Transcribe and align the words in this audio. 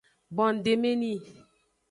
Bondemeni. 0.35 1.13